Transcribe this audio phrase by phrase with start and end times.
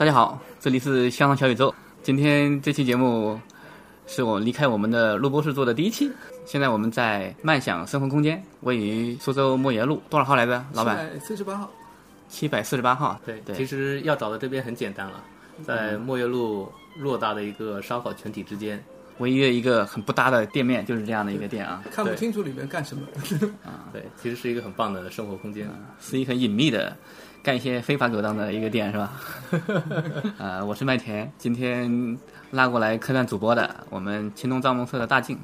[0.00, 1.74] 大家好，这里是香港小宇宙。
[2.02, 3.38] 今天这期节目
[4.06, 6.10] 是我离开我们的录播室做的第一期。
[6.46, 10.64] 现在我们在漫想生活空间，位于苏州莫言路多少号来着？
[10.72, 11.70] 老板，四十八号。
[12.30, 13.20] 七百四十八号。
[13.26, 15.22] 对，对其实要找到这边很简单了，
[15.66, 18.82] 在莫言路偌大的一个烧烤群体之间，
[19.18, 23.02] 唯一的一个很不搭的店面就是这样的一个店啊，看不清楚里面干什么
[23.66, 23.84] 啊。
[23.92, 25.68] 对，其实是一个很棒的生活空间。
[26.00, 26.96] 是一个很隐秘的，
[27.42, 29.12] 干一些非法勾当的一个店是吧？
[30.36, 32.18] 呃，我是麦田，今天
[32.50, 35.38] 拉过来客栈主播的，我们青东造梦社的大静。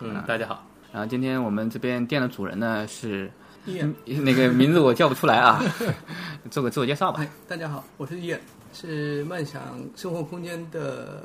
[0.00, 0.66] 嗯，大家好。
[0.92, 3.30] 然后今天我们这边店的主人呢是
[3.64, 5.62] 伊恩， 那个名字我叫不出来啊，
[6.50, 7.20] 做个自我介绍吧。
[7.20, 8.40] 哎，大家好，我是伊恩，
[8.72, 9.62] 是漫想
[9.94, 11.22] 生活空间的，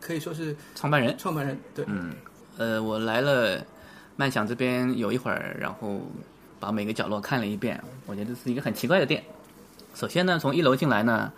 [0.00, 1.16] 可以说是创办人。
[1.18, 1.58] 创办人。
[1.74, 2.12] 对，嗯，
[2.58, 3.60] 呃，我来了
[4.14, 6.00] 漫想这边有一会儿，然后
[6.58, 9.22] 把每个角落看了一遍，我觉得是一个很奇怪的店。
[9.94, 11.32] 首先呢，从一楼进来呢，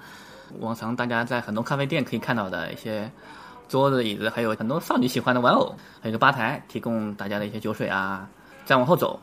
[0.58, 3.10] 往常大家在很多咖啡店可以看到的一些
[3.68, 8.28] 桌子、椅子，还有很多少女喜欢的玩偶，还有个吧台提供大家的一些酒水啊。
[8.64, 9.20] 再往后走，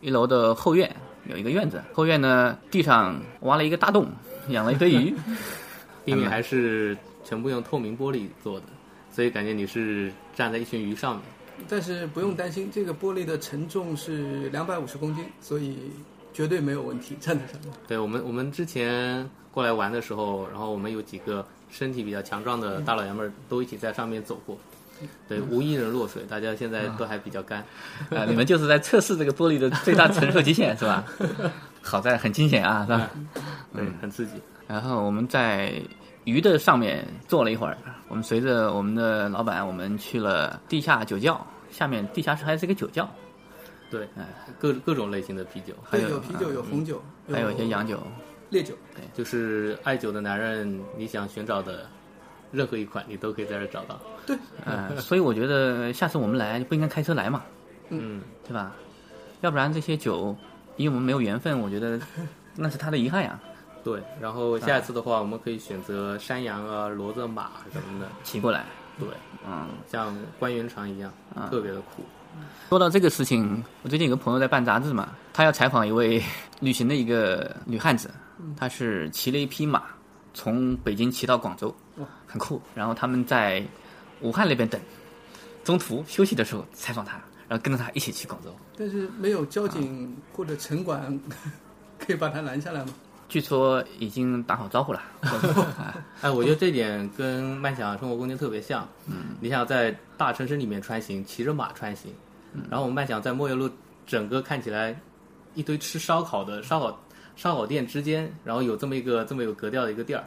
[0.00, 0.94] 一楼的后院
[1.26, 4.06] 有一个院子，后院呢地上挖了一个大洞，
[4.48, 5.14] 养了一堆鱼，
[6.06, 8.66] 地面还是全部用透明玻璃做的，
[9.10, 11.22] 所以感觉你是站在一群鱼上面。
[11.68, 15.78] 但是不用担心，这个玻璃的承重是两百五十公斤，所以
[16.32, 17.72] 绝对没有问题，站在上面。
[17.86, 24.58] 对我们，我们之前过来玩的时候，然后我们有几个身体比较强壮的大老爷们儿都一起在上面走过，
[25.28, 27.64] 对，无一人落水，大家现在都还比较干。
[28.10, 31.04] 啊，你们就是在测试这个玻璃的最大承受极限是吧？
[31.82, 33.10] 好在很惊险啊，是吧？
[33.74, 34.32] 对，很刺激。
[34.66, 35.72] 然后我们在
[36.28, 37.78] 鱼的上面坐了一会儿，
[38.08, 41.40] 我们随着我们的老板，我们去了地下酒窖，
[41.70, 43.08] 下面地下室还是一个酒窖，
[43.90, 44.06] 对，
[44.58, 47.02] 各各种类型的啤酒，还有有啤酒，有红酒，
[47.32, 47.98] 还有一些洋酒、
[48.50, 48.74] 烈酒。
[48.94, 51.86] 对，就是爱酒的男人，你想寻找的
[52.52, 53.98] 任何一款，你都可以在这找到。
[54.26, 57.42] 对，呃，所以我觉得下次我们来不应该开车来嘛，
[57.88, 58.74] 嗯，对吧？
[59.40, 60.36] 要不然这些酒，
[60.76, 61.98] 因为我们没有缘分，我觉得
[62.54, 63.40] 那是他的遗憾呀。
[63.84, 68.64] 对，然后下一次的话，我们可以选择山羊啊、骡子、马什么的骑过来。
[68.98, 69.08] 对，
[69.46, 71.12] 嗯，像关云长一样，
[71.50, 72.04] 特别的酷。
[72.68, 76.22] 说到这个事情，我最近有个朋友在办杂志嘛，他要采访一位
[76.60, 78.10] 旅行的一个女汉子，
[78.56, 79.84] 她是骑了一匹马
[80.34, 82.60] 从北京骑到广州，哇很酷。
[82.74, 83.64] 然后他们在
[84.20, 84.80] 武汉那边等，
[85.64, 88.54] 中途休息的时候采访她，然后跟着她一起去广州。
[88.76, 91.18] 但是没有交警或者城管
[91.98, 92.92] 可以把他拦下来吗？
[93.28, 95.02] 据说已经打好招呼了。
[96.22, 98.88] 哎，我觉得这点跟漫想生活空间特别像。
[99.06, 102.10] 嗯，你想在大城市里面穿行，骑着马穿行，
[102.54, 103.68] 嗯然后我们漫想在莫耶路
[104.06, 104.98] 整个看起来
[105.54, 107.00] 一堆吃烧烤的烧烤
[107.36, 110.24] 烧烤店之间，然后有这么一个这么有格调的一个地儿。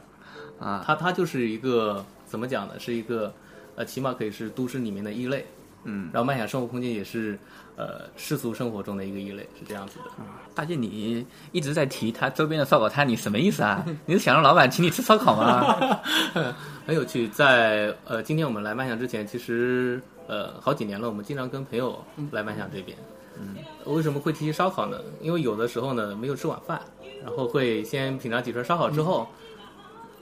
[0.59, 2.79] 啊，它它就是一个怎么讲呢？
[2.79, 3.33] 是一个
[3.75, 5.43] 呃，起码可以是都市里面的异类。
[5.83, 7.37] 嗯，然后漫想生活空间也是
[7.75, 10.05] 呃世俗生活中的一个异类，是这样子的。
[10.53, 13.85] 大姐，你一直在提他周边的烧烤摊，你什么意思啊？
[14.05, 15.99] 你是想让老板请你吃烧烤吗？
[16.85, 22.97] 很有趣，在呃，今天我们来漫想之前，其实呃好几年了，我们经常跟朋友来漫想这边。
[23.39, 24.99] 嗯，为什么会提起烧烤呢？
[25.21, 26.79] 因为有的时候呢没有吃晚饭，
[27.23, 29.27] 然后会先品尝几串烧烤之后，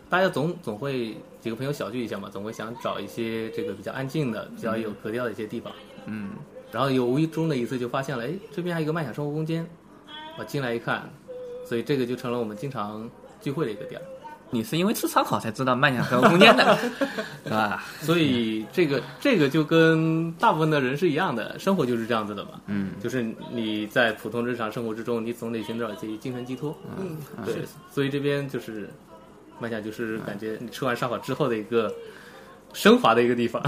[0.10, 5.72] 大家总总会几个朋友小聚一下嘛，总会想找一些这个比较安静的、比较有格调的一些地方。
[6.06, 6.32] 嗯，
[6.72, 9.66] 然后有无意中的一次就发现了，哎，这边还有一个漫享生活空间，
[10.38, 11.08] 我进来一看，
[11.64, 13.08] 所以这个就成了我们经常
[13.40, 14.04] 聚会的一个点儿。
[14.52, 16.76] 你是因为吃烧烤才知道漫享生活空间的，
[17.46, 17.84] 是吧？
[18.02, 22.60] 所以这个这个就跟大部分的人是一样的，生活就是这样子的嘛。
[22.66, 26.76] 嗯，就是你在普通日常生活之中，你总得寻找一些精神寄托。
[26.98, 27.16] 嗯，
[27.46, 27.58] 对，
[27.92, 28.90] 所以这边就是
[29.60, 31.94] 卖相就是感觉你吃完烧烤之后的一个
[32.74, 33.62] 升华的一个地方。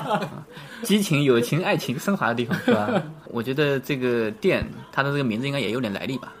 [0.82, 3.02] 激情、友情、爱情升华的地方是吧？
[3.28, 6.34] 我觉得这个店它的这个名字应该也有点来历吧？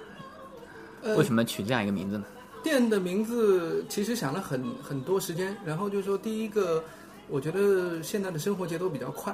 [1.02, 2.24] 呃为什么取这样一个名字呢？
[2.62, 6.82] 店的名字其实想了很很多时间，然后就说第一个，
[7.28, 9.32] 我觉得现在的生活节奏比较快，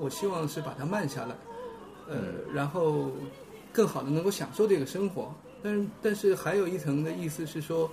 [0.00, 1.36] 我希望是把它慢下来，
[2.08, 2.16] 呃，
[2.52, 3.12] 然后
[3.72, 5.32] 更好的能够享受这个生活。
[5.62, 7.88] 但是但是还有一层的意思是说，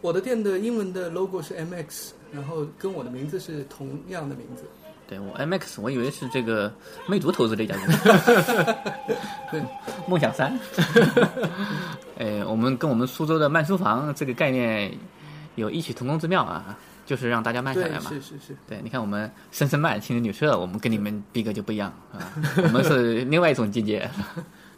[0.00, 4.64] 我的店的英文的 logo 是 MX，然后跟我的名字是同样的名字。
[5.08, 6.70] 对我 MX，我以为是这个
[7.06, 8.54] 魅族投资的一家公司，
[9.50, 9.62] 对，
[10.06, 10.58] 梦想三。
[12.18, 14.92] 哎，我们跟我们苏州的慢书房这个概念
[15.54, 18.10] 有异曲同工之妙啊，就是让大家慢下来，嘛。
[18.10, 22.30] 是是是，对，你看我们深深慢青年旅社，我们跟你们逼格就不一样 啊，
[22.62, 24.08] 我们是另外一种境界。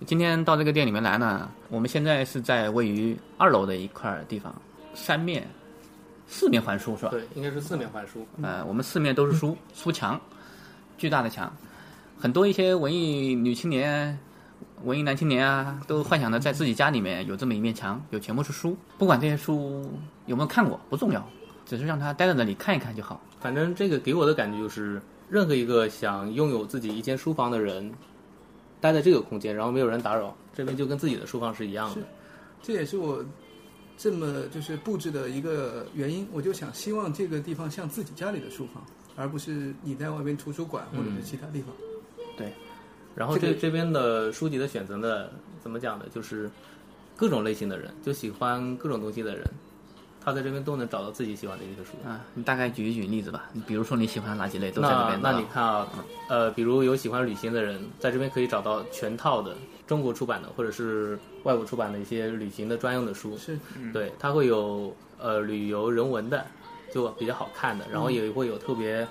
[0.06, 4.54] 今天到这个店里面来呢，我们现在是在位于二楼的一块地方，
[4.94, 5.46] 三面、
[6.26, 7.10] 四面环书是吧？
[7.10, 8.26] 对，应该是四面环书。
[8.42, 10.20] 呃，我们四面都是书，书墙，
[10.98, 11.52] 巨大的墙，
[12.18, 14.18] 很多一些文艺女青年、
[14.84, 19.90] 文艺男青年啊，都幻想着在自己家里面有这么一面墙，有全部是书，不管这些书
[20.26, 21.26] 有没有看过不重要，
[21.66, 23.20] 只是让他待在那里看一看就好。
[23.40, 27.90] 反正这个给我的感觉就是，任何一个想拥有自己一间书房的人，
[28.80, 32.02] 待在这个空间，然后没有人打扰，这边就跟自己的书房是一样的。
[32.62, 33.24] 这也是我
[34.00, 36.26] 这么就是布置的一个原因。
[36.32, 38.82] 我就想希望这个地方像自己家里的书房，
[39.14, 41.68] 而不是你在外边图书馆或者是其他地方。
[42.34, 42.50] 对，
[43.14, 45.28] 然后这个这这边的书籍的选择呢，
[45.60, 46.06] 怎么讲呢？
[46.14, 46.50] 就是
[47.14, 49.44] 各种类型的人，就喜欢各种东西的人，
[50.24, 51.90] 他在这边都能找到自己喜欢的一些书。
[52.02, 55.20] 啊，你大概举一举例子吧，你比如说你喜欢哪几类都在这那边。
[55.20, 55.86] 那你看啊，
[56.30, 59.54] 呃，比如有喜欢旅行的人，在这边可以找到全套的
[59.90, 63.36] 中国出版的或者是外国出版的一些旅行的专用的书。
[63.36, 63.58] 是，
[63.92, 66.46] 对，它会有呃旅游人文的，
[66.94, 69.04] 就比较好看的，然后也会有特别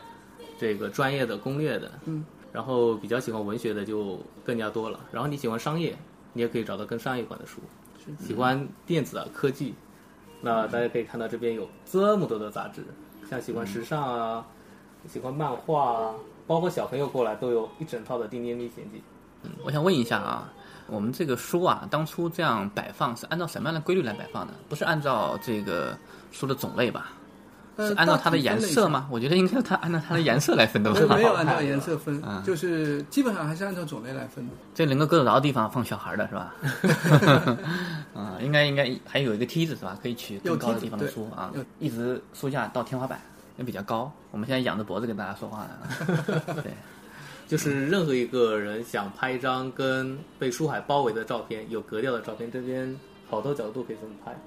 [0.58, 2.24] 这个专业的攻略的，嗯，
[2.54, 4.98] 然后比较喜欢文学的就更加多了。
[5.12, 5.98] 然后你喜欢商业，
[6.32, 7.60] 你也可以找到跟商业款的书。
[8.26, 9.76] 喜欢电子啊科技，
[10.40, 12.86] 那大家可以看到这边有这么多的杂志，
[13.30, 14.48] 像喜欢时尚啊，
[15.10, 16.16] 喜欢漫画啊，
[16.48, 18.98] 包括小朋友过来都有一整套的《丁丁历险记》。
[19.44, 20.52] 嗯我想问一下啊，
[20.92, 24.54] 我们这个书啊，当初这样摆放是按照什么样的规律来摆放的？
[24.68, 25.98] 不是按照这个
[26.32, 27.12] 书的种类吧？
[27.76, 28.90] 呃是按照它的颜色？
[28.90, 29.08] 吗？
[29.10, 31.16] 我觉得应该是它按照它的颜色来分的吧？
[31.16, 34.54] 没有按照 颜色分嗯，就是基本上还是按照种类来分的。
[34.76, 36.54] 这能够够得着的地方放小孩的是吧？
[38.14, 39.98] 啊，应该应该还有一个梯子是吧？
[40.04, 43.18] 可以取更高的地方的书啊一直书架到天花板，
[43.56, 44.12] 也比较高。
[44.32, 45.70] 我们现在仰着脖子跟大家说话呢。
[46.62, 46.74] 对，
[47.50, 52.96] 就是任何一个人想拍一张跟被书海包围的照片，有格调的照片，这边
[53.28, 54.40] 好多角度可以这么拍，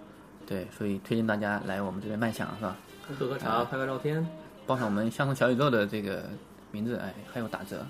[0.47, 2.77] 对，所以推荐大家来我们这边漫享是吧？
[3.19, 4.25] 喝喝茶，拍拍照片。
[4.69, 6.31] 报上我们相声小宇宙的这个
[6.71, 7.85] 名字，哎，还有打折。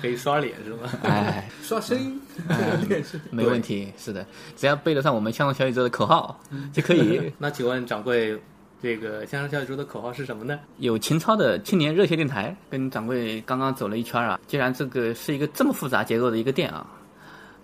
[0.00, 0.88] 可以刷脸是吗？
[1.02, 4.24] 哎，刷声音，哎也是没问题，是的，
[4.56, 6.40] 只要背得上我们相声小宇宙的口号
[6.72, 7.32] 就可以。
[7.38, 8.40] 那请问掌柜，
[8.86, 10.60] 这个相声小宇宙的口号是什么呢？
[10.78, 14.38] 有情操的青年热血电台，跟掌柜刚刚走了一圈啊。
[14.46, 16.86] 既然这个是一个这么复杂结构的一个店啊，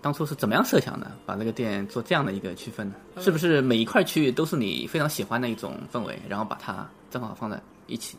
[0.01, 1.13] 当初是怎么样设想的？
[1.25, 2.95] 把这个店做这样的一个区分呢？
[3.21, 8.19] 是不是每一块区域都是你非常喜欢的一种氛围，然后把它正好放在一起，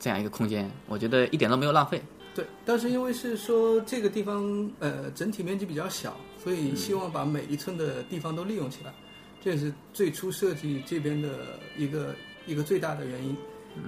[0.00, 0.68] 这样一个空间？
[0.88, 2.02] 我觉得一点都没有浪费。
[2.34, 8.92] 对，但是因为是说这个地方呃整体面积比较小，所以希望把每一寸的地方都利用起来，
[9.40, 11.28] 这是最初设计这边的
[11.78, 12.12] 一个
[12.46, 13.36] 一个最大的原因。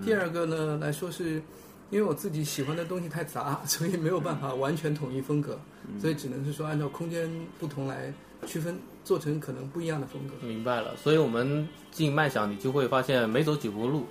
[0.05, 1.43] 第二个呢来说是，
[1.91, 5.59] 因为我自己喜欢的东西太杂， 所以没有办法完全统一风格，
[6.01, 7.29] 所以只能是说按照空间
[7.59, 8.13] 不同来
[8.47, 10.35] 区分，做成可能不一样的风格。
[10.47, 14.07] 明白了，所以我们进麦想，你就会发现每走几步路，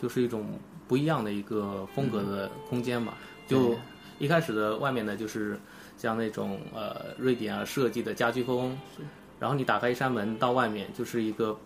[0.00, 0.46] 就是一种
[0.86, 3.14] 不一样的一个风格的空间嘛。
[3.48, 3.76] 就
[4.18, 5.58] 一开始的外面呢，就是
[5.98, 8.78] 像那种呃瑞典啊设计的家居风，
[9.40, 11.56] 然后你打开一扇门到外面，就是一个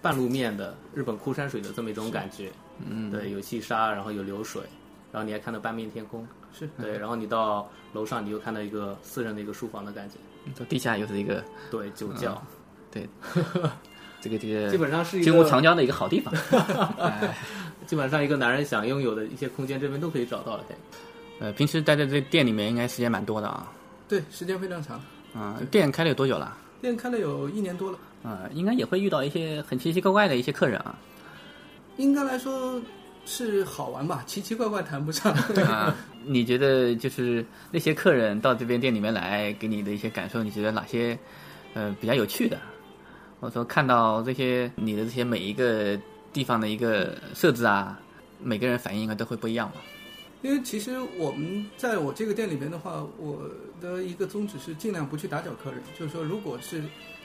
[0.00, 2.50] 半路面的日本枯山水的这么一种感觉。
[2.88, 4.62] 嗯，对，有细沙，然后有流水，
[5.12, 6.26] 然后你还看到半面天空。
[6.52, 10.16] 是对，然后你到楼上，你又看到一个私人的一个书房的感觉。
[10.58, 12.42] 到地下又是一个对酒窖，
[12.90, 13.06] 对，
[14.20, 16.32] 这个这个基本上是一金屋个藏娇的一个好地方。
[16.98, 17.36] 哎
[17.86, 20.64] 基本上一个男人想拥有的一些空间，这边都可以找到了。
[20.68, 20.74] 嘿
[21.40, 23.70] 呃，平时待在这店里面应该时间蛮多的啊。
[24.06, 25.00] 对，时间非常长，
[25.34, 26.56] 啊、店开了有多久了？
[26.80, 30.98] 店开了有一年多了，啊、应该也会遇到一些很奇奇怪怪的一些客人啊。
[31.96, 32.80] 应该来说
[33.26, 35.32] 是好玩吧，奇奇怪怪谈不上。
[35.66, 35.94] 啊，
[36.24, 41.18] 你觉得就是那些客人到这边店里面来，给你的一些感受，你觉得哪些
[41.74, 42.58] 呃比较有趣的，
[43.40, 45.98] 我说看到这些你的这些每一个
[46.32, 47.98] 地方的一个设置啊，
[48.40, 49.76] 每个人反应应该都会不一样吧？
[50.42, 55.82] 因为其实我们在我这个店里边的话，我的一个宗旨是尽量不去打搅客人。
[55.98, 56.82] 就是说，如果是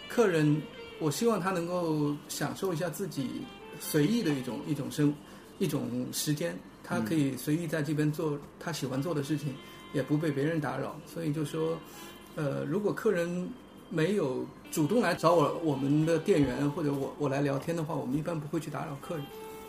[0.08, 0.62] 客人，
[1.00, 3.41] 我希望他能够享受一下自己
[3.79, 5.13] 随意的一种一种生
[5.60, 9.53] 一种时间，他可以随意在这边做他喜欢做的事情，
[9.93, 10.96] 也不被别人打扰。
[11.05, 11.77] 所以就说，
[12.36, 13.48] 呃，如果客人
[13.89, 19.25] 没有主动来找我我们的店员或者我我来聊天的话，我们一般不会去打扰客人。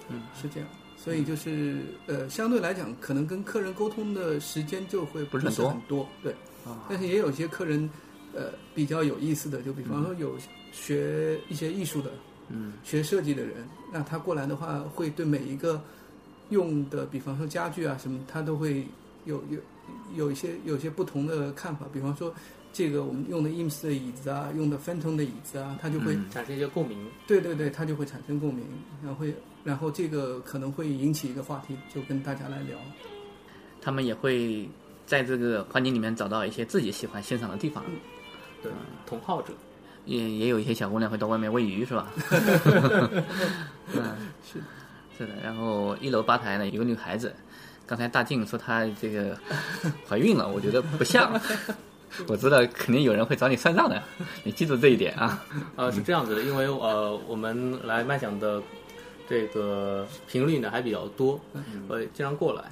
[0.08, 0.68] 嗯，是这样。
[1.04, 6.32] 所以就是呃，相对来讲，可能跟客人沟通的时间就会不是很多很多，对。
[6.64, 7.90] 啊但是也有些客人，
[8.32, 10.34] 呃，比较有意思的，就比方说有
[10.72, 12.10] 学一些艺术的，
[12.48, 15.78] 嗯，学设计的人，那他过来的话，会对每一个
[16.48, 18.86] 用的，比方说家具啊什么，他都会
[19.26, 19.58] 有有
[20.16, 21.84] 有一些有一些不同的看法。
[21.92, 22.34] 比方说，
[22.72, 26.96] 这个我们用的 IMS 的椅子啊，用的 Phantom 的椅子啊，他就会、嗯产生一些共鸣。
[27.26, 28.64] 对对对，它就会产生共鸣，
[29.02, 32.78] 然后会，然后这个可能会引起一个话题，就跟大家来聊。
[33.80, 34.68] 他们也会
[35.06, 37.82] 在这个环境里面找到一些自己喜欢欣赏的地方。
[38.62, 38.70] 对，
[39.06, 39.52] 同好者。
[40.06, 42.12] 也也有一些小姑娘会到外面喂鱼，是吧？
[43.94, 44.16] 嗯，
[44.46, 44.60] 是
[45.16, 45.32] 是的。
[45.42, 47.34] 然后一楼吧台呢，有个女孩子，
[47.86, 49.34] 刚才大静说她这个
[50.06, 51.32] 怀孕了，我觉得不像。
[52.28, 54.02] 我知道肯定有人会找你算账的，
[54.44, 55.42] 你记住这一点啊。
[55.74, 58.62] 呃，是这样子的，因为呃，我们来麦想的
[59.28, 61.40] 这个频率呢还比较多，
[61.88, 62.64] 呃，经常过来，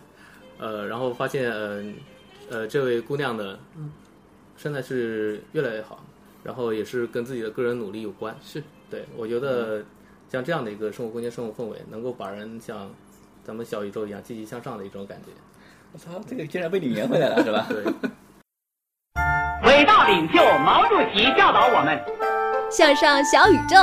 [0.58, 1.82] 呃，然后发现呃
[2.50, 3.58] 呃这位姑娘呢，
[4.56, 6.04] 身材是越来越好，
[6.44, 8.36] 然后也是跟自己的个人努力有关。
[8.42, 9.82] 是对，我觉得
[10.28, 12.90] 像这样的一个生活空间、生活氛围，能够把人像
[13.42, 15.28] 咱们小宇宙一样积极向上的一种感觉。
[15.92, 17.66] 我操，这个竟然被你圆回来了，是吧？
[17.68, 17.84] 对。
[19.64, 21.98] 伟大领袖毛主席教导我们：
[22.74, 23.76] 向上小宇宙，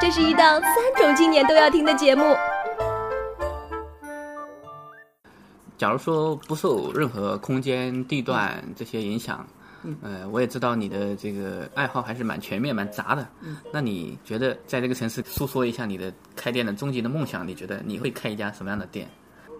[0.00, 2.34] 这是一档三种青年都要听的节目。
[5.76, 9.46] 假如说不受任何空间、地段这些影响，
[9.82, 13.28] 嗯呃，我也知道你的这个爱好还是蛮全面、蛮杂的。
[13.42, 17.46] 嗯那你觉得在这个城市诉说一下你的开店的终极的梦想？
[17.46, 19.06] 你觉得你会开一家什么样的店？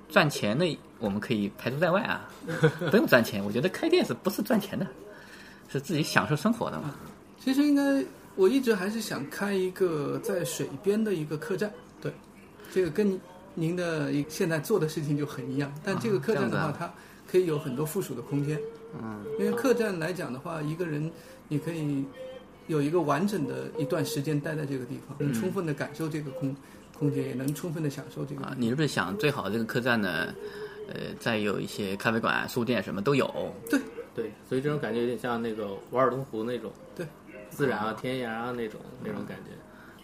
[0.09, 2.27] 赚钱的我们可以排除在外啊，
[2.91, 3.45] 不用赚钱。
[3.45, 4.87] 我觉得开店是不是赚钱的？
[5.71, 6.95] 是自己享受生活的嘛？
[7.43, 7.83] 其实应该，
[8.37, 11.73] 我一直还是想开一个在水边的一个客栈。
[12.01, 12.13] 对，
[12.73, 13.19] 这个跟
[13.55, 15.73] 您的现在做的事情就很一样。
[15.85, 16.93] 但这个客栈的话，它
[17.31, 18.61] 可以有很多附属的空间。
[19.03, 21.11] 嗯，因为客栈来讲的话，一个人
[21.49, 22.05] 你可以
[22.67, 26.55] 有一个完整的一段时间待在这个地方，能充分的感受这个空
[26.99, 30.35] 空间，也能充分的享受这个啊。，你是不是想最好这个客栈呢？
[30.93, 33.55] 呃，再有一些咖啡馆、书店什么都有。
[33.69, 33.79] 对
[34.13, 37.07] 对，所以这种感觉有点像那个瓦尔登湖那种，对，
[37.51, 39.51] 自然啊、天涯啊那种那种感觉。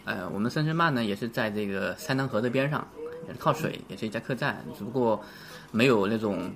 [0.05, 2.87] 呃，我们深深曼呢也是在这个三塘河的边上，
[3.27, 5.21] 也是靠水，也是一家客栈，只不过
[5.71, 6.49] 没有那种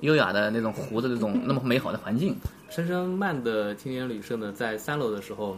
[0.00, 2.36] 优雅的那种湖的那种那么美好的环境。
[2.68, 5.56] 深深慢的青年旅社呢，在三楼的时候，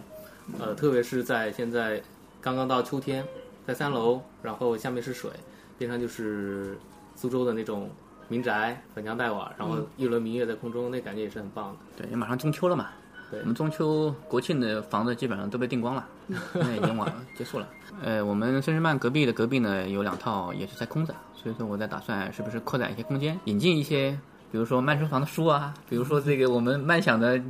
[0.58, 2.00] 呃，特别是在现在
[2.40, 3.24] 刚刚到秋天，
[3.66, 5.30] 在三楼，然后下面是水，
[5.76, 6.78] 边上就是
[7.16, 7.90] 苏州的那种
[8.28, 12.04] 民宅，粉墙黛瓦，然后嗯一轮明月在空中，那感觉也是很棒的。
[12.06, 13.01] 对，马上中秋了嘛，对
[13.40, 16.06] 我们中秋、国庆的房子基本上都被订光了，
[16.52, 17.66] 现在已经晚结束了。
[18.02, 24.10] 呃，我们深圳曼隔壁的隔壁呢有两套也是在空着，所以说我在打算是不是扩展一些空间，引进一些，
[24.50, 27.40] 比如说慢书房的书啊，比如说这个我们慢想的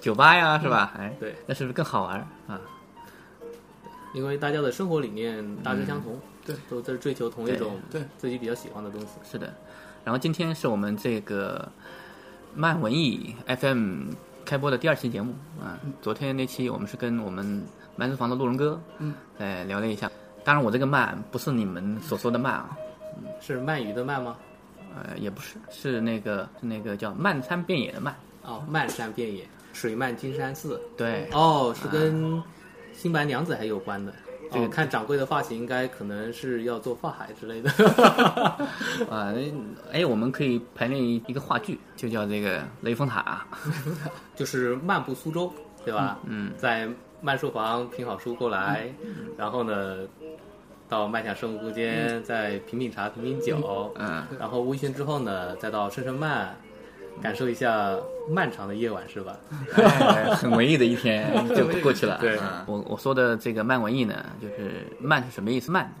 [0.00, 0.92] 酒吧呀，是吧？
[0.98, 2.60] 哎，对，那是不是更好玩啊？
[4.14, 9.08] 因为大家的生活理念大致相同，对，都在追求同一种对自己比较喜欢的东西。
[9.22, 9.52] 是的，
[10.04, 11.70] 然后今天是我们这个
[12.54, 14.06] 漫文艺 FM
[14.48, 15.78] 开播的第二期节目啊。
[16.00, 17.62] 昨天那期我们是跟我们
[17.96, 20.10] 蛮书房的路人哥，嗯，哎聊了一下。
[20.42, 22.74] 当然，我这个慢不是你们所说的慢啊，
[23.42, 24.38] 是鳗鱼的鳗吗？
[24.96, 28.16] 呃，也不是，是那个是那个叫漫山遍野的漫。
[28.42, 30.80] 哦，漫山遍野，水漫金山寺。
[30.96, 32.42] 对，哦，是跟
[32.94, 34.14] 新白娘子还有关的。
[34.50, 37.70] 这个哦，看掌柜的发型，应该可能是要做发海之类的。
[39.10, 39.32] 啊，
[39.92, 43.46] 哎，我们可以排练一个话剧，就叫这个雷峰塔。
[44.34, 45.52] 就是漫步苏州，
[45.84, 46.18] 对吧？
[46.26, 46.88] 嗯，在
[47.20, 48.92] 漫书房拼好书过来，
[49.36, 49.98] 然后呢，
[50.88, 56.56] 到麦享生活空间再品品茶、品品酒，嗯，然后微醺之后呢，再到深深漫，
[57.22, 57.94] 感受一下
[58.30, 59.36] 漫长的夜晚，是吧？
[59.76, 62.18] 哎很文艺的一天 就过去了。
[62.20, 65.70] 对啊我我说的这个漫文艺呢，就是漫是什么意思？
[65.70, 65.92] 漫，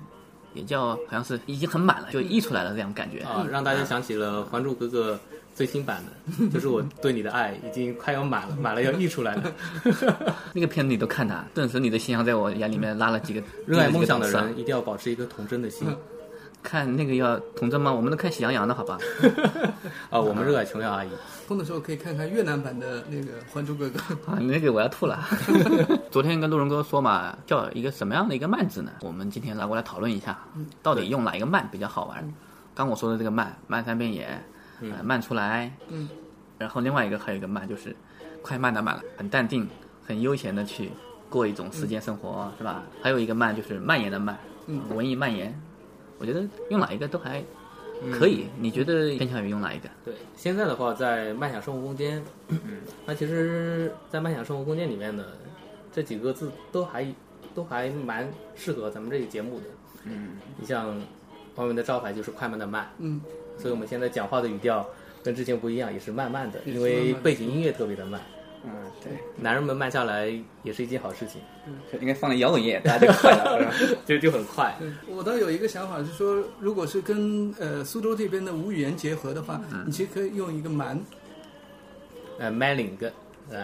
[0.54, 5.14] 也叫好像是已经很满了，就溢出来了这样感觉啊，让大家想起了《还珠格格》
[5.54, 9.52] 最新版的， 就是我对你的爱已经快要满了，满了要溢出来了。
[10.54, 13.42] 那个片子你都看它，顿时你的形象在我眼里面拉了几个。
[13.66, 15.88] 热爱梦想的人一定要保持一颗童真的心。
[16.62, 17.92] 看那个要童真吗？
[17.92, 18.98] 我们都看喜羊羊的好吧？
[20.10, 21.08] 啊，我们热爱琼瑶阿姨。
[21.46, 23.98] 空的时候可以看看越南版的那个《还珠格格》
[24.30, 25.24] 啊，那个我要吐了。
[26.10, 28.92] 昨天跟路人哥说嘛，叫一个什么样的一个慢字呢？
[29.00, 30.38] 我们今天拿过来讨论一下，
[30.82, 32.34] 到底用哪一个慢比较好玩？
[32.74, 34.38] 刚我说的这个慢，慢三遍野，
[35.02, 35.72] 慢出来。
[35.88, 36.08] 嗯。
[36.58, 37.96] 然后另外一个还有一个慢，就是
[38.42, 39.66] 快慢的慢了，很淡定、
[40.06, 40.90] 很悠闲的去
[41.30, 42.82] 过一种时间生活，是吧？
[43.00, 44.36] 还有一个慢就是蔓延的慢，
[44.90, 45.58] 文艺蔓延。
[46.18, 47.42] 我觉得用哪一个都还
[48.12, 49.88] 可以，你觉得偏向于用哪一个？
[50.04, 52.22] 对，现在的话，在漫想生活空间，
[53.06, 55.24] 那其实，在漫想生活空间里面呢，
[55.92, 57.06] 这几个字都还
[57.54, 59.64] 都还蛮适合咱们这个节目的。
[60.04, 60.96] 嗯，你像
[61.56, 63.20] 外面的招牌就是快慢的慢，嗯，
[63.58, 64.86] 所以我们现在讲话的语调
[65.22, 68.20] 跟之前不一样，也是慢慢的，因为背景音乐特别的慢。
[68.64, 68.70] 嗯，
[69.02, 71.40] 对，男人们慢下来也是一件好事情。
[71.66, 73.72] 嗯，应该放在摇滚乐，大家就快了，
[74.04, 74.76] 就就很快。
[75.06, 81.00] 我倒有一个想法是说，如果是跟呃苏州这边的吴语言结合的话，你其实可以用一个蛮，
[82.38, 82.90] 呃，manling，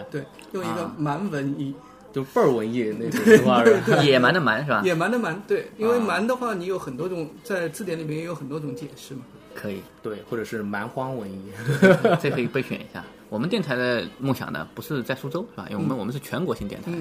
[0.09, 0.23] 对，
[0.53, 1.75] 用一个蛮文艺，
[2.13, 4.81] 就倍儿文艺那种话是 野蛮的蛮是吧？
[4.83, 9.21] 野蛮的蛮，对，因为蛮的话，你有很多种，在字典里面也有很多种解释嘛。
[9.55, 11.51] 可以，对，或者是蛮荒文艺，
[12.21, 13.03] 这可以备选一下。
[13.29, 15.65] 我们电台的梦想呢，不是在苏州，是吧？
[15.69, 16.91] 因为我们我们是全国性电台，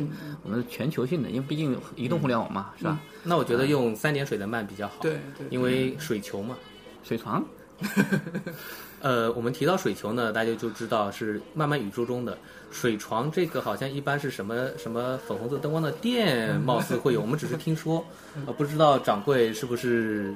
[0.43, 2.99] 我们是全球性的，因为毕竟移动互联网嘛，是吧？
[3.23, 6.57] 那我觉得用三点水的慢比较好，对对，因为水球嘛，
[7.03, 7.45] 水床。
[9.03, 12.39] 呃，我们提到水球呢，大家就知道是漫漫宇宙中的
[12.71, 13.31] 水床。
[13.31, 18.03] 这个好像一般是什么什么粉红色灯光的店，貌似会有，我们只是听说，
[18.47, 20.33] 呃，不知道掌柜是不是。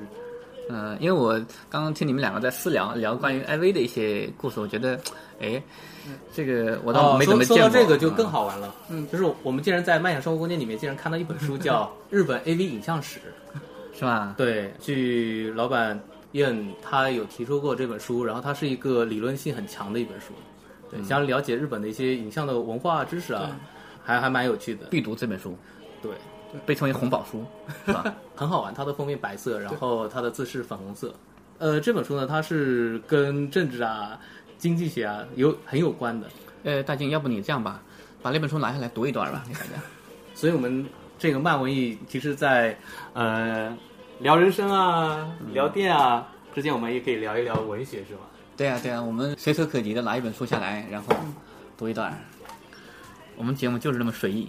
[0.69, 1.33] 嗯，因为我
[1.71, 4.99] 刚刚听你们两个在私聊聊关于 IV 的一些故事，我觉得，
[5.41, 5.63] 哎，
[6.33, 7.57] 这个我倒没怎么见过。
[7.57, 13.19] 说到这个就更好玩了，嗯，就是我们竟然在漫想生活空间里面竟然看到一本书，叫《日本 AV 影像史
[13.99, 14.35] 》，是吧？
[14.37, 15.99] 对，据老板
[16.33, 20.35] 燕他有提出过这本书，然后它是一个理论性很强的一本书，
[20.90, 23.59] 对，想了解日本的一些影像的文化知识啊，
[24.09, 25.57] 还还蛮有趣的，必读这本书，
[26.01, 26.12] 对。
[26.64, 27.44] 被称为红宝书，
[27.85, 28.03] 是吧？
[28.35, 31.12] 很好玩，它的封面白色，然后它的字是粉红色。
[31.59, 34.18] 呃，这本书呢，它是跟政治啊、
[34.57, 36.27] 经济学啊有很有关的。
[36.64, 37.83] 呃，大静，要不你这样吧，
[38.23, 39.73] 把那本书拿下来读一段吧，给大家。
[40.35, 40.87] 所以我们
[41.18, 42.79] 这个漫文艺，其实，在
[43.12, 43.77] 呃
[44.21, 48.23] 聊人生啊、聊电啊之间，我们也可以聊一聊文学，是吧？
[48.57, 51.14] 对啊，对啊，我们随手可及的拿一本书下来，然后
[51.77, 52.18] 读一段。
[53.38, 54.48] 我们节目就是那么随意。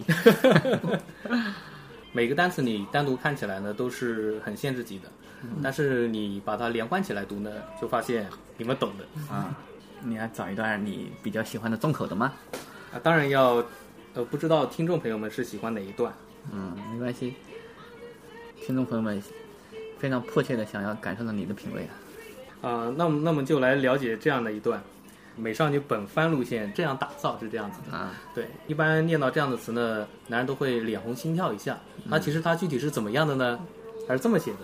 [2.12, 5.08] 每个单词你单独看起来呢都是很限制级的，
[5.62, 7.50] 但是你把它连贯起来读呢，
[7.80, 9.56] 就发现你们懂的啊。
[10.02, 12.32] 你要找一段你比较喜欢的重口的吗？
[12.92, 13.64] 啊，当然要。
[14.12, 16.12] 呃，不知道听众朋友们是喜欢哪一段？
[16.52, 17.36] 嗯，没关系。
[18.60, 19.22] 听众朋友们
[20.00, 22.68] 非常迫切的想要感受到你的品味啊。
[22.68, 24.82] 啊，那么那么就来了解这样的一段。
[25.36, 31.78] 美少女本番路线这样打造是这样子的啊，对，一般念到这样的词呢，男人都会脸红心跳一下。
[32.04, 33.58] 那其实它具体是怎么样的呢？
[34.06, 34.58] 还是这么写的？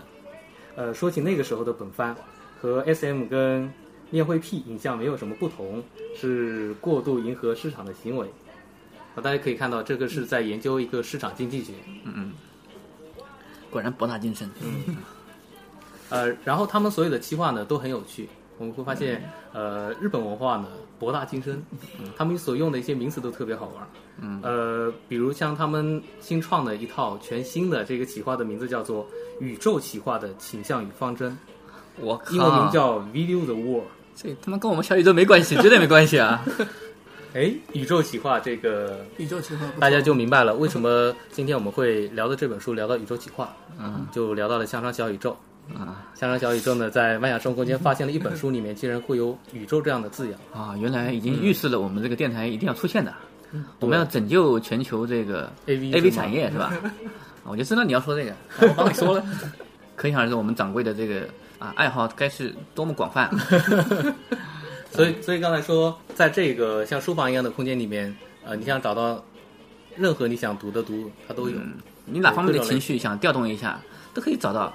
[0.74, 2.14] 呃，说起那个时候的本番，
[2.60, 3.72] 和 S M 跟
[4.10, 5.82] 恋会 P 影像没有什么不同，
[6.14, 8.26] 是过度迎合市场的行为。
[9.14, 11.72] 啊，大家可以看到，这个是在研究一个市场经济学。
[12.04, 12.32] 嗯嗯，
[13.70, 14.50] 果然博大精深。
[14.60, 14.96] 嗯，
[16.10, 18.28] 呃，然后他们所有的企划呢都很有趣。
[18.58, 20.66] 我们会发现，呃，日本文化呢
[20.98, 21.62] 博大精深，
[22.00, 23.86] 嗯他们所用的一些名词都特别好玩。
[24.20, 29.06] 嗯，呃，比如像他们新创的一套全新的这个企划的名字叫做
[29.40, 31.36] “宇宙企划的倾向与方针”，
[32.00, 33.84] 我英文名叫 “Video the World”。
[34.14, 36.42] 这他妈跟我们小宇宙没关系，绝对没关系啊！
[37.34, 45.36] 哎，宇宙企划这个宇宙企划，大家就明白了为什么今天我们会聊到这本书聊到宇宙企划，嗯，就聊到了香肠小宇宙。
[45.74, 50.76] 啊，香肠小宇宙呢，在万雅生活空间发现了一本书，里面竟然会有“宇宙”这样的字样啊！
[50.78, 53.12] 原来已经预示了我们这个电台一定要出现的，
[53.80, 56.72] 我们要拯救全球这个 A V A V 产业是吧？
[57.44, 59.24] 我就知道你要说这个，我帮你说了。
[59.96, 61.26] 可想而知，我们掌柜的这个
[61.58, 63.30] 啊爱好该是多么广泛。
[64.92, 69.22] 所以，所以刚才说，在这个像书房一样的空间里面，呃，你想找到
[69.96, 71.56] 任何你想读的读，它都有。
[72.04, 73.80] 你哪方面的情绪想调动一下，
[74.14, 74.72] 都可以找到。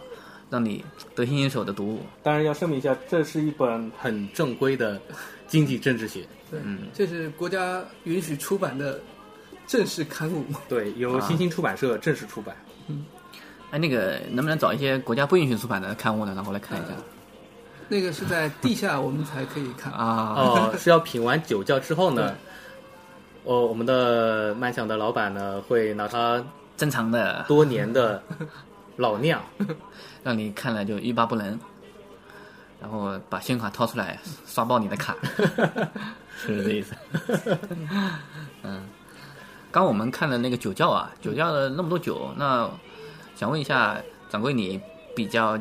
[0.52, 0.84] 让你
[1.16, 5.00] 得心应手的读物，当然要声明一下，这是一本很正规的
[5.48, 6.28] 经济政治学。
[6.52, 6.60] 对，
[6.94, 9.00] 这是国家允许出版的
[9.66, 10.44] 正式刊物。
[10.68, 12.54] 对，由新兴出版社正式出版。
[12.88, 13.06] 嗯，
[13.72, 16.34] 哎，那个能不能找一些国家不允许出版的刊物呢？
[16.36, 16.90] 然后来看一下。
[17.88, 20.34] 那个是在地下我们才可以看啊。
[20.36, 22.36] 哦，是要品完酒窖之后呢，
[23.46, 26.44] 哦，我们的漫想的老板呢会拿他
[26.76, 28.22] 珍藏的多年的
[28.98, 29.42] 老酿，
[30.24, 31.60] 让你看了就欲罢不能，
[32.80, 35.16] 然后把信用卡掏出来刷爆你的卡，
[36.38, 36.96] 是 不是这意思？
[38.64, 38.84] 嗯，
[39.72, 42.70] 刚我们看了那个酒窖啊，酒窖的那么多酒，那
[43.36, 43.98] 想问一下
[44.30, 44.80] 掌柜，你
[45.16, 45.60] 比较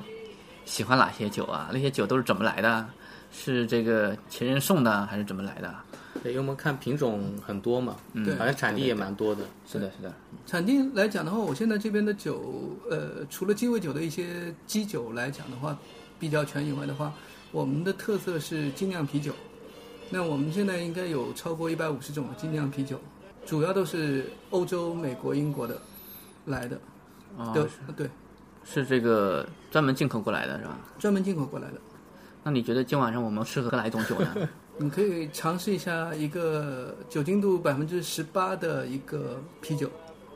[0.64, 1.68] 喜欢哪些酒啊？
[1.72, 2.86] 那些酒都是怎么来的？
[3.32, 5.74] 是这个前人送的，还是怎么来的？
[6.22, 9.42] 对，因为我们看品种很多嘛，嗯好像产地也蛮多的。
[9.66, 10.12] 是的，是的。
[10.46, 15.78] 产地来讲的话，我现在这边的酒，呃，除了鸡尾酒的一些基酒来讲的话，
[16.18, 17.12] 比较全以外的话，
[17.52, 19.32] 我们的特色是精酿啤酒。
[20.10, 23.00] 那我们现在应该有超过一百五十种的精酿啤酒，
[23.46, 25.80] 主要都是欧洲、美国、英国的
[26.46, 26.78] 来的。
[27.36, 27.64] 哦对
[27.96, 28.10] 对，
[28.64, 30.78] 是这个专门进口过来的是吧？
[30.98, 31.74] 专门进口过来的。
[32.42, 34.48] 那你觉得今晚上我们适合喝哪一种酒呢？
[34.82, 39.90] 你可以尝试一下一个酒精度百分之十八的一个啤酒。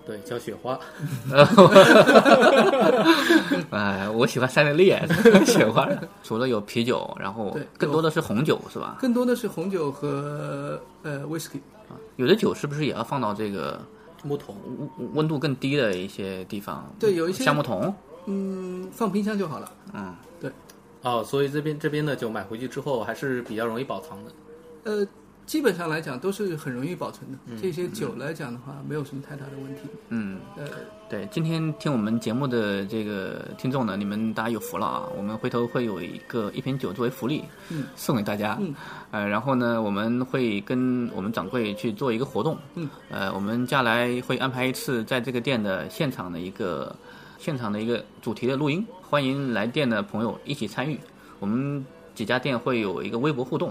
[0.06, 0.78] 对，叫雪花。
[3.70, 4.94] 哎，我喜欢塞内利
[5.48, 5.88] 雪花。
[6.22, 8.98] 除了有啤酒，然后对更多的是红酒是吧？
[9.00, 11.60] 更多的是红酒和呃 whisky。
[12.16, 13.80] 有的酒是不是也要放到这个
[14.22, 14.54] 木桶
[15.14, 16.86] 温度更低的一些地方？
[16.98, 17.94] 对，有一些橡木桶。
[18.26, 19.72] 嗯，放冰箱就好了。
[19.94, 20.50] 嗯，对。
[21.04, 24.32] 哦，所以这边这边的酒买回去之后还是比较容易保藏的。
[24.84, 25.06] 呃，
[25.46, 27.38] 基本上来讲都是很容易保存的。
[27.46, 29.82] 嗯这些酒来讲的话，没有什么太大的问题。
[30.08, 30.64] 嗯，呃，
[31.08, 35.08] 对，今天听我们节目的这个听众呢，你们大家有福了啊！
[35.16, 38.56] 我们回头会有一个一瓶酒作为福利，嗯，送给大家。
[38.60, 38.74] 嗯，
[39.10, 42.56] 呃，然后呢，我们会跟我们掌柜去做一个活动。
[42.74, 46.94] 嗯，呃，我们接下来会安排一次在这个店的现场的一个
[47.44, 50.98] 现场的一个主题的录音，欢迎来电的朋友一起参与。
[51.38, 53.70] 我们几家店会有一个微博互动，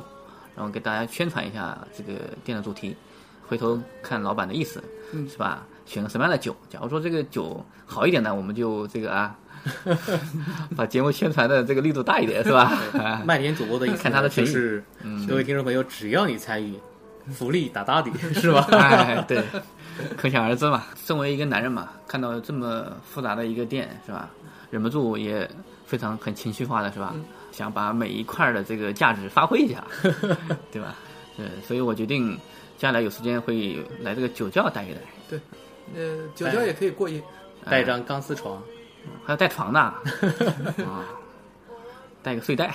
[0.56, 2.96] 然后给大家宣传一下这个店的主题，
[3.48, 4.80] 回头看老板的意思，
[5.12, 5.66] 嗯是吧？
[5.88, 6.56] 选个什么样的酒？
[6.70, 9.36] 假如说这个酒好一点呢，我们就这个啊，
[10.78, 12.80] 把节目宣传的这个力度大一点，是吧？
[12.94, 16.78] 啊麦田主播的意思看他的诚意就是，嗯各位听众朋友，只要你参与，
[17.32, 18.68] 福利打打底，是吧？
[18.70, 19.44] 哎，对，
[20.18, 20.84] 可想而知嘛。
[20.96, 24.30] 身为一个男人嘛，看到这么复杂的一个店，是吧？
[24.70, 25.50] 忍不住也
[25.86, 27.14] 非常很情绪化的是吧？
[27.52, 29.84] 想把每一块的这个价值发挥一下，
[30.72, 30.96] 对吧？
[31.38, 32.36] 对，所以我决定
[32.78, 35.00] 接下来有时间会来这个酒窖待一待。
[35.30, 35.40] 对，
[35.96, 37.22] 呃，酒窖也可以过夜。
[37.66, 38.62] 带一张钢丝床，
[39.24, 40.02] 还要带床的 啊，
[42.24, 42.74] 带个睡袋，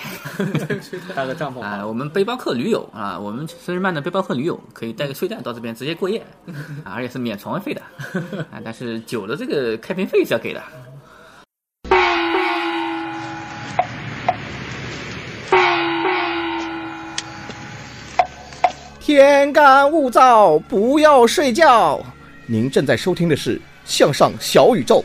[1.15, 1.85] 搭个帐篷啊。
[1.85, 6.23] 我们背包客驴友啊，我们生日曼的背包客驴友可以带个睡袋到这边直接过夜，
[6.85, 7.81] 啊，而且是免床位费的
[8.51, 8.61] 啊。
[8.63, 10.61] 但是酒的这个开瓶费是要给的。
[18.99, 21.99] 天干物燥，不要睡觉。
[22.45, 24.97] 您正在收听的是《向上小宇宙》。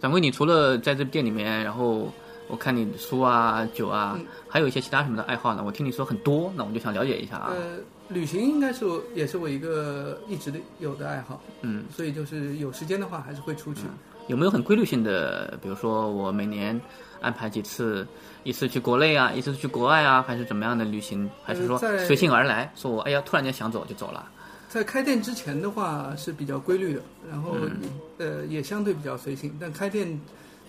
[0.00, 2.08] 掌柜，你除了在这店里面，然后
[2.48, 5.62] 我看你书啊、酒啊，还有一些其他什么的爱好呢？
[5.64, 7.52] 我听你说很多，那我就想了解一下啊。
[7.54, 7.76] 呃，
[8.08, 11.40] 旅行应该是我也是我一个一直的有的爱好。
[11.60, 13.82] 嗯，所以就是有时间的话，还是会出去。
[14.28, 15.58] 有没有很规律性的？
[15.60, 16.80] 比如说我每年
[17.20, 18.06] 安排几次，
[18.42, 21.28] 一次去国内啊，一次去国外啊，还是怎么样的旅行？
[21.42, 22.72] 还是说随性而来？
[22.74, 24.26] 说我哎呀，突然间想走就走了。
[24.70, 27.70] 在开店之前的话是比较规律的，然后、嗯。
[28.18, 30.20] 呃也相对比较随性，但开店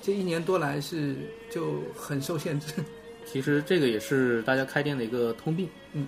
[0.02, 1.16] 这一年多来是
[1.52, 2.68] 就很受限制。
[3.28, 6.08] 其实这个也是大家开店的一个通病，嗯，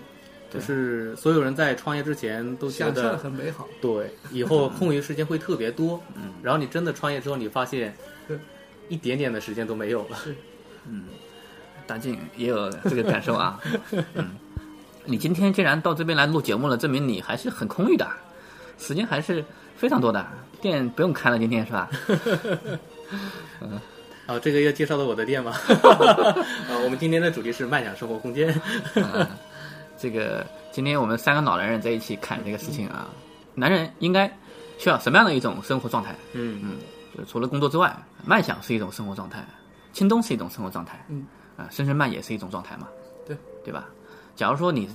[0.50, 7.94] 就是所有人在创业之前都觉想象得很美好， 对，以后空余时间会特别多，嗯，然后你真的创业之后，你发现，
[8.88, 10.34] 一点点的时间都没有了，是，
[10.88, 11.04] 嗯，
[11.86, 13.60] 大静也有这个感受啊，
[14.16, 14.30] 嗯，
[15.06, 18.08] 你今天既然到这边来录节目了，证明你还是很空余的，
[18.78, 19.44] 时间还是
[19.76, 20.26] 非常多的，
[20.62, 21.90] 店不用开了，今天是吧？
[23.62, 23.80] 嗯。
[24.26, 25.52] 啊，这个要介绍到我的店吗？
[25.52, 28.50] 啊， 我们今天的主题是漫想生活空间。
[28.96, 29.30] 啊，
[29.98, 33.10] 这个今天我们三个老男人在一起侃这个事情啊，
[33.54, 34.32] 男人应该
[34.78, 36.16] 需要什么样的一种生活状态？
[36.32, 36.78] 嗯嗯，
[37.18, 37.94] 就除了工作之外，
[38.26, 39.46] 漫想是一种生活状态，
[39.92, 42.88] 清东是一种生活状态，嗯，啊，深深慢也是一种状态嘛，
[43.28, 43.36] 对
[43.66, 43.90] 对吧？
[44.36, 44.90] 假如说你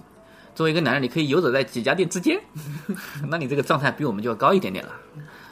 [0.54, 2.40] 作为一个男人，你可以游走在几家店之间，
[3.28, 4.92] 那你这个状态比我们就要高一点点了。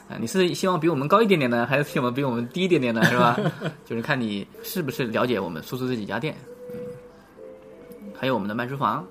[0.09, 3.03] 啊，你是希望比我们高一点点呢，还是希望比我们低一点点呢？
[3.05, 3.37] 是吧？
[3.85, 6.37] 就是看你是不是了解我们苏州这几家店，
[6.73, 6.79] 嗯，
[8.17, 9.05] 还有我们的卖书房，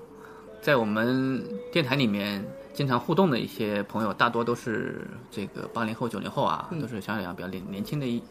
[0.62, 8.22] 在我们电台里面经常互动的一些朋友，大多都是这个八零后、九零后啊，嗯都是相对来讲比较年年轻的一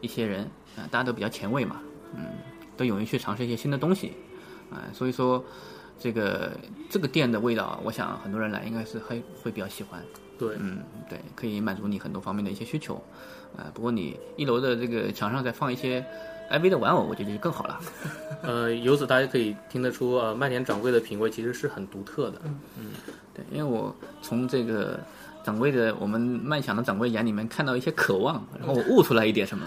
[0.00, 0.44] 一些人
[0.76, 1.82] 啊、大家都比较前卫嘛，
[2.14, 2.24] 嗯，
[2.78, 4.14] 都勇于去尝试一些新的东西
[4.70, 5.44] 啊、所以说
[5.98, 6.52] 这个
[6.88, 10.02] 这个店的味道，我想很多人来应该是会会比较喜欢。
[10.38, 10.78] 对，嗯，
[11.08, 12.94] 对，可以满足你很多方面的一些需求，
[13.56, 16.02] 啊、不过你一楼的这个墙上再放一些
[16.50, 17.80] IV 的玩偶，我觉得就更好了。
[18.42, 22.40] 呃，由此大家可以听得出，呃，麦田掌柜的品味其实是很独特的。
[22.78, 22.92] 嗯，
[23.34, 24.98] 对，因为我从这个
[25.44, 29.66] 掌柜的我们慢享的掌柜眼里面看到一些渴望，然后我悟出来一点什么，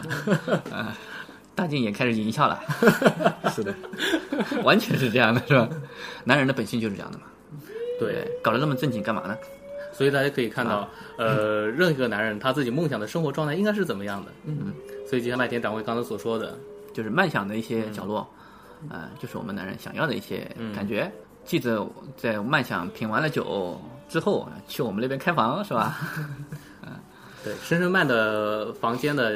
[0.71, 0.97] 啊、
[1.55, 2.61] 大靖也开始淫笑了。
[3.53, 3.73] 是的，
[4.63, 5.69] 完全是这样的，是吧？
[6.23, 7.25] 男人的本性就是这样的嘛。
[7.99, 9.37] 对，搞得那么正经干嘛呢？
[9.91, 14.31] 所以大家可以看到，啊呃，任何一个男人他自己梦想的生活状态应该是怎么样的。
[14.45, 14.73] 嗯，
[15.07, 16.57] 所以就像麦田掌柜刚才所说的，
[16.93, 18.27] 就是慢享的一些角落，
[18.89, 21.11] 啊、就是我们男人想要的一些感觉。
[21.45, 21.85] 记得
[22.15, 25.99] 在慢享品完了酒之后，去我们那边开房是吧？
[26.81, 26.93] 嗯
[27.43, 29.29] 对，深深慢的房间呢，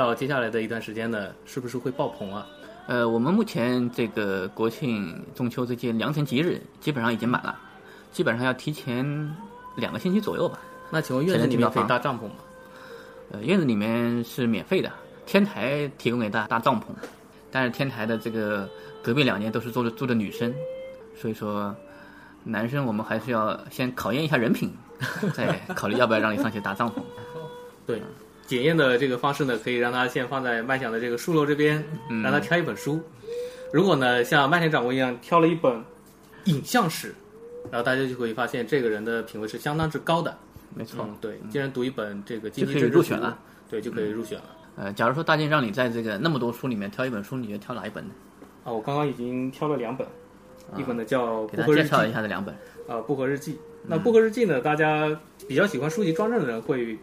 [0.00, 2.46] 到接下来的一段时间呢，是不是会爆棚啊？
[2.86, 7.54] 呃，我们目前这个国庆、中秋这些良辰吉日基本上已经满了，
[8.10, 9.04] 基本上要提前
[9.76, 10.58] 两个星期左右吧。
[10.90, 12.36] 那请问院子里面可以搭帐篷吗？
[13.30, 14.90] 呃，院子里面是免费的，
[15.26, 16.84] 天台提供给大家搭帐篷，
[17.50, 18.66] 但是天台的这个
[19.02, 20.52] 隔壁两间都是住的住的女生，
[21.14, 21.76] 所以说
[22.42, 24.72] 男生我们还是要先考验一下人品，
[25.34, 26.94] 再考虑要不要让你上去搭帐篷。
[27.86, 28.02] 对，
[28.50, 33.00] 检验的这个方式呢，可以让他先放在麦想的这个书楼这边，嗯让他挑一本书。
[33.72, 35.80] 如果呢，像麦田掌柜一样挑了一本
[36.46, 37.14] 影像史，
[37.70, 40.36] 然后大家就会发现这个人的品味是相当之高的。
[40.74, 43.38] 没错，嗯，对，既然读一本这个经济就可以入选了，
[43.70, 44.44] 对，就可以入选了。
[44.74, 48.10] 呃，假如说大健让你在这个那么多书里面挑一本书，你觉得挑哪一本呢？
[48.64, 50.04] 啊，我刚刚已经挑了两本，
[50.72, 52.52] 啊一本呢叫《给薄荷日记介绍一下这两本。
[52.88, 53.52] 啊，《薄荷日记》。
[53.86, 55.08] 那《薄荷日记》呢，大家
[55.46, 56.98] 比较喜欢书籍装帧的人会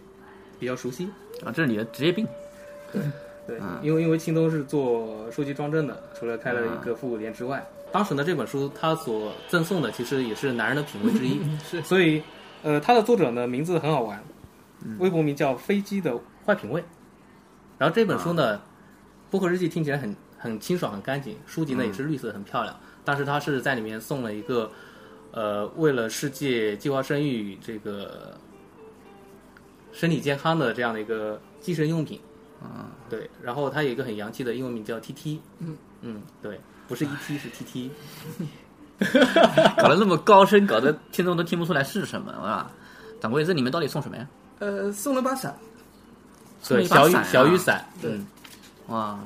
[0.59, 1.07] 比较熟悉。
[1.45, 2.27] 啊，这是你的职业病。
[2.91, 3.01] 对
[3.45, 12.21] 对，嗯因为因为青东是做书籍装帧的，除了开了一个复古店之外，当时呢这本书它所赠送的其实也是男人的品味之一， 是，所以
[12.63, 14.21] 呃它的作者呢名字很好玩，
[14.99, 16.83] 微博名叫飞机的坏品味，
[17.77, 18.61] 然后这本书呢，
[19.29, 24.69] 薄荷日记听起来很很清爽很干净，书籍呢也是绿色很漂亮，但是它是在里面送了一个
[25.31, 28.37] 呃为了世界计划生育这个
[29.91, 32.19] 身体健康的这样的一个精神用品。
[32.59, 35.77] 啊，对，然后它有一个很洋气的英文名叫 TT，嗯。
[36.01, 37.89] 嗯，对，不是 ET 是 TT，
[39.81, 42.71] 搞得那么高深，搞得听众都听不出来是什么啊！
[43.19, 44.27] 掌柜，这里面到底送什么呀？
[44.59, 45.55] 呃，送了把伞，
[46.67, 48.11] 对，小雨小雨伞，对。
[48.11, 48.27] 嗯，
[48.89, 49.19] 哇，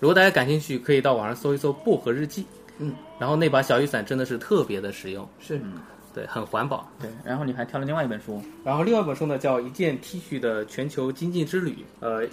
[0.00, 2.46] 如果大家感兴趣，可以到网上搜一搜“薄荷日记”，
[2.78, 5.60] 嗯，然后那把小雨伞真的是特别的实用，是，
[6.16, 6.90] 对，很环保。
[6.98, 12.26] 对，然后你还挑了另外一本书，然后另外一本书呢叫《一件 T 恤的全球经济之旅》，呃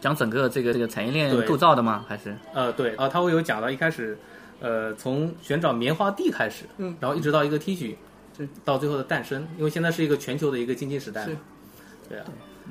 [0.00, 2.04] 讲整个这个这个产业链构造的吗？
[2.08, 2.34] 还是？
[2.54, 4.16] 呃，对啊，他会有讲到一开始，
[4.60, 6.96] 呃，从寻找棉花地开始，嗯。
[6.98, 7.94] 然后一直到一个 T 恤，
[8.36, 11.36] 是到最后的诞生，因为现在是一个全球的一个经济时代嘛是，
[12.08, 12.24] 对啊，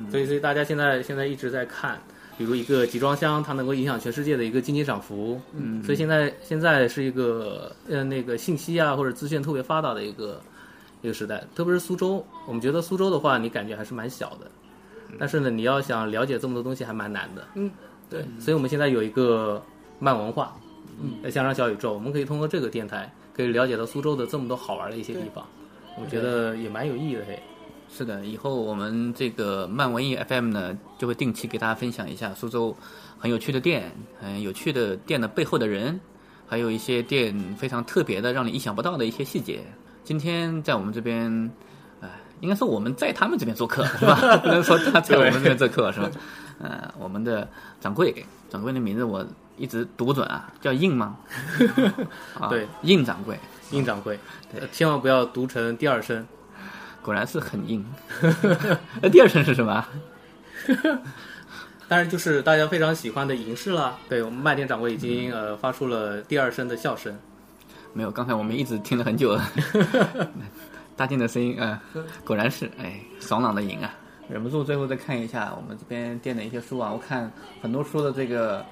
[0.10, 2.00] 所以所以大家现在现在一直在看，
[2.38, 5.84] 比如一个集装箱，它能够影响全世界的一个经济涨幅，嗯。
[5.84, 10.42] 所以现在现在是一个呃那个信息啊或者资讯特别发达的一个
[11.02, 14.50] 一个时代，特别是苏州，我们觉得苏州的话，你感觉还是蛮小的，
[15.20, 17.70] 但是呢，你要想了解这么多东西还蛮难的，嗯，
[18.10, 19.62] 对，所以我们现在有一个
[20.00, 20.56] 漫文化，
[21.02, 21.12] 嗯。
[21.24, 25.46] 呃，香山小宇宙，我们可以通过这个电台可以了解到苏州的这么多好玩的一些地方，
[26.02, 27.42] 我觉得也蛮有意义的嘿。
[27.96, 32.76] 是的，以后我们这个漫文艺 FM 呢，就会定期给大家分享一下苏州
[33.20, 36.00] 很有趣的店，很有趣的店的背后的人，
[36.48, 39.64] 还有一些店非常特别的，让你意想不到的一些细节。
[40.04, 41.52] 今天在我们这边，
[42.02, 44.38] 呃，应该说我们在他们这边做客 是吧？
[44.38, 46.10] 不能说他在我们这边做客是吧？
[46.58, 47.48] 呃，我们的
[47.80, 49.24] 掌柜，掌柜的名字我
[49.56, 51.16] 一直读不准啊，叫印吗？
[52.42, 54.18] 啊对，印掌柜，印掌柜，
[54.72, 56.26] 千万不要读成第二声。
[57.04, 57.86] 果然是很硬。
[59.02, 59.86] 那第二声是什么？
[61.88, 63.98] 当然就是大家非常喜欢的银饰啦。
[64.10, 67.16] 对我们麦店掌柜已经、嗯呃发出了第二声的笑声。
[67.94, 69.46] 没有，刚才我们一直听了很久了。
[70.96, 71.82] 大静的声音，啊、
[72.24, 73.94] 果然是，哎，爽朗的银啊！
[74.30, 77.30] 忍不住最后再看一下我们这边店的一些书啊，我看
[77.62, 78.66] 很多书的这个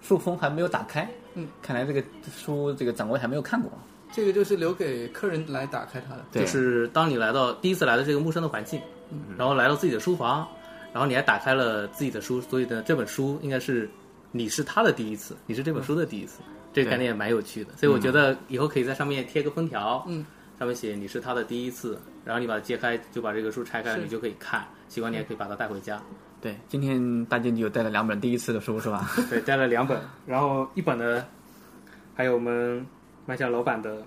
[0.00, 2.02] 书封还没有打开，嗯，看来这个
[2.34, 3.70] 书这个掌柜还没有看过。
[4.12, 6.24] 这个就是留给客人来打开它的。
[6.32, 8.80] 就是当你来到第一次来到这个陌生的环境，
[9.38, 10.46] 然后来到自己的书房，
[10.92, 13.88] 然后你还打开了自己的书，所以呢，这本书应该是
[14.32, 16.40] 你是他的第一次，你是这本书的第一次。
[16.72, 17.70] 这个概念也蛮有趣的。
[17.76, 20.24] 所以我觉得以后可以在上面贴个封条，嗯，
[20.58, 24.66] 上面写你是他的第一次，然后你把它揭开，就把这个书拆开，是你就可以看。
[24.88, 26.02] 喜欢你也可以把它带回家。
[26.40, 29.10] 对，今天大健就带了两本第一次的书是吧？
[29.28, 31.24] 对，带了两本，然后一本呢，
[32.14, 32.84] 还有我们
[33.26, 34.02] 麦香老板的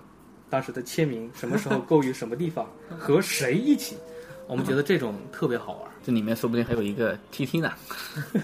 [0.50, 2.66] 当时的签名，什么时候购于什么地方，
[2.98, 3.96] 和谁一起，
[4.48, 5.90] 我们觉得这种特别好玩。
[6.04, 7.72] 这里面说不定还有一个 TT 呢，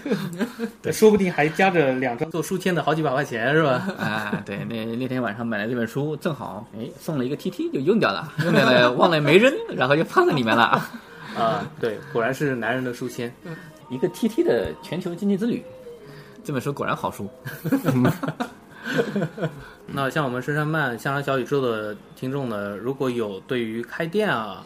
[0.81, 3.71] 对，说不定还夹着两张做书签的好几百块钱是吧？
[3.99, 10.81] 啊，对，那那天晚上买了这本书，正好哎送了一个 TT 就用掉了，用掉了忘了没扔，然后就放在里面了。
[11.37, 13.31] 啊，对，果然是男人的书签，
[13.91, 15.61] 一个 TT 的全球经济之旅，
[16.45, 17.29] 这本书果然好书。
[19.85, 24.65] 那像我们深山漫香山小宇宙的听众呢，如果有对于开店啊，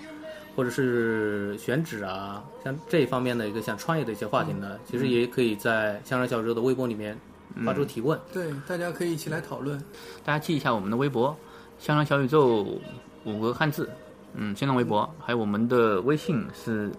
[0.56, 7.18] 或者是选址啊，像这一方面的一个像创业的一些话题呢，其实也可以在香山小宇宙的微博里面
[7.66, 8.18] 发出提问。
[8.32, 9.78] 对，大家可以一起来讨论。
[10.24, 11.36] 大家记一下我们的微博
[11.80, 12.80] “香山小宇宙”
[13.26, 13.90] 五个汉字，
[14.36, 16.92] 嗯，新浪微博，还有我们的微信是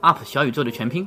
[0.00, 1.06] “up 小宇宙”的全拼。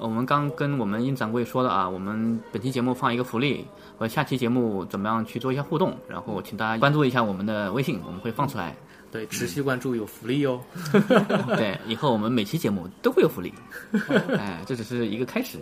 [0.00, 3.66] 我们刚跟我们殷掌柜说了啊，我们本期节目放一个福利，
[3.98, 8.74] 和下期节目怎么样去做一下互动，然后请大家关注一下我们的微信，我们会放出来。
[9.10, 10.60] 对，持续关注有福利哦。
[11.56, 13.54] 对，以后我们每期节目都会有福利。
[14.36, 15.58] 哎，这只是一个开始。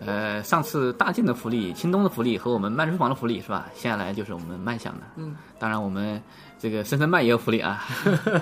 [0.00, 3.68] 呃，上次大晋的福利、京东的福利和我们慢书房的福利是吧？
[3.74, 5.00] 接下来就是我们慢享的。
[5.16, 6.22] 嗯，当然我们
[6.58, 7.84] 这个深深慢也有福利啊。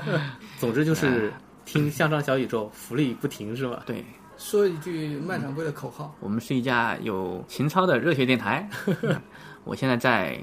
[0.59, 1.33] 总之就是
[1.65, 3.85] 听向上小宇宙，福利不停是吧？
[3.87, 4.05] 对。
[4.37, 8.69] 说一句慢掌柜的口号：我们是一家有情操的热血电台。
[9.65, 10.37] 我现在在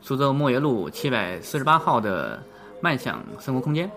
[0.00, 2.40] 苏州莫耶路七百四十八号的
[2.80, 3.90] 慢享生活空间。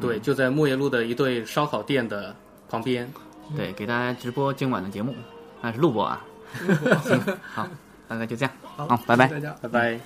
[0.00, 2.34] 对，就在莫耶路的一对烧烤店的
[2.68, 3.08] 旁边。
[3.56, 5.14] 对，给大家直播今晚的节目，
[5.60, 6.24] 那是录播啊。
[7.04, 7.68] 行，好，
[8.08, 8.54] 大概就这样。
[8.76, 10.00] 好，拜拜，大家拜拜。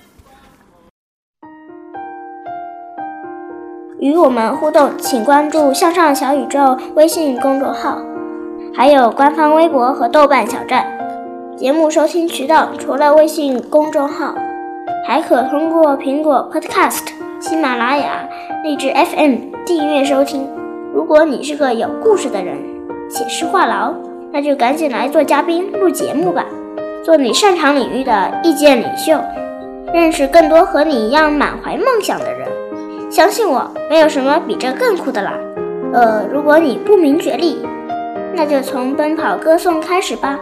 [3.99, 8.01] 与我们互动，请关注“向上小宇宙”微信公众号，
[8.73, 10.85] 还有官方微博和豆瓣小站。
[11.57, 14.33] 节目收听渠道除了微信公众号，
[15.05, 17.07] 还可通过苹果 Podcast、
[17.39, 18.27] 喜马拉雅、
[18.63, 20.47] 荔枝 FM 订阅收听。
[20.93, 22.57] 如果你是个有故事的人，
[23.09, 23.93] 写实话痨，
[24.31, 26.45] 那就赶紧来做嘉宾录节目吧，
[27.03, 29.19] 做你擅长领域的意见领袖，
[29.93, 32.47] 认识更多和你一样满怀梦想的人。
[33.11, 35.33] 相信我，没有什么比这更酷的啦。
[35.91, 37.59] 呃，如果你不明觉厉，
[38.33, 40.39] 那就从奔跑歌颂开始吧。